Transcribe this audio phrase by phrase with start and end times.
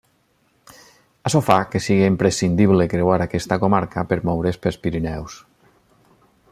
[1.29, 5.39] Açò fa que sigui imprescindible creuar aquesta comarca per moure's pels Pirineus.